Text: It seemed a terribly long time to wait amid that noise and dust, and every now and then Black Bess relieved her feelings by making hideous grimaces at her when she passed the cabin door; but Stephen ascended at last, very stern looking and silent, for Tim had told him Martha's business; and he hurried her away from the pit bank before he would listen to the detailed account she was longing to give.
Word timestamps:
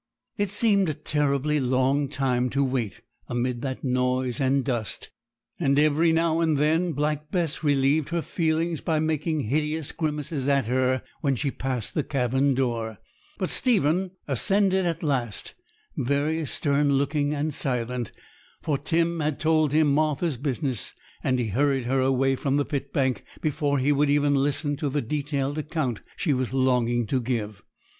It 0.35 0.49
seemed 0.49 0.89
a 0.89 0.95
terribly 0.95 1.59
long 1.59 2.09
time 2.09 2.49
to 2.57 2.63
wait 2.63 3.03
amid 3.27 3.61
that 3.61 3.83
noise 3.83 4.41
and 4.41 4.65
dust, 4.65 5.11
and 5.59 5.77
every 5.77 6.11
now 6.11 6.39
and 6.39 6.57
then 6.57 6.93
Black 6.93 7.29
Bess 7.29 7.63
relieved 7.63 8.09
her 8.09 8.23
feelings 8.23 8.81
by 8.81 8.97
making 8.97 9.41
hideous 9.41 9.91
grimaces 9.91 10.47
at 10.47 10.65
her 10.65 11.03
when 11.19 11.35
she 11.35 11.51
passed 11.51 11.93
the 11.93 12.03
cabin 12.03 12.55
door; 12.55 12.97
but 13.37 13.51
Stephen 13.51 14.09
ascended 14.27 14.87
at 14.87 15.03
last, 15.03 15.53
very 15.95 16.47
stern 16.47 16.93
looking 16.93 17.35
and 17.35 17.53
silent, 17.53 18.11
for 18.59 18.79
Tim 18.79 19.19
had 19.19 19.39
told 19.39 19.71
him 19.71 19.93
Martha's 19.93 20.37
business; 20.37 20.95
and 21.23 21.37
he 21.37 21.49
hurried 21.49 21.85
her 21.85 21.99
away 22.01 22.35
from 22.35 22.57
the 22.57 22.65
pit 22.65 22.91
bank 22.91 23.23
before 23.39 23.77
he 23.77 23.91
would 23.91 24.09
listen 24.09 24.75
to 24.77 24.89
the 24.89 25.03
detailed 25.03 25.59
account 25.59 26.01
she 26.15 26.33
was 26.33 26.55
longing 26.55 27.05
to 27.05 27.21
give. 27.21 27.61